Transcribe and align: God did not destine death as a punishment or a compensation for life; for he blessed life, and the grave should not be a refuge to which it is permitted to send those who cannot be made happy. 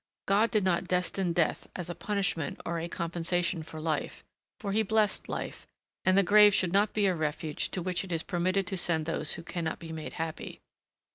God 0.25 0.49
did 0.49 0.63
not 0.63 0.85
destine 0.87 1.31
death 1.31 1.67
as 1.75 1.87
a 1.87 1.93
punishment 1.93 2.59
or 2.65 2.79
a 2.79 2.89
compensation 2.89 3.61
for 3.61 3.79
life; 3.79 4.23
for 4.59 4.71
he 4.71 4.81
blessed 4.81 5.29
life, 5.29 5.67
and 6.05 6.17
the 6.17 6.23
grave 6.23 6.55
should 6.55 6.73
not 6.73 6.93
be 6.95 7.05
a 7.05 7.13
refuge 7.13 7.69
to 7.69 7.83
which 7.83 8.03
it 8.03 8.11
is 8.11 8.23
permitted 8.23 8.65
to 8.65 8.77
send 8.77 9.05
those 9.05 9.33
who 9.33 9.43
cannot 9.43 9.77
be 9.77 9.91
made 9.91 10.13
happy. 10.13 10.59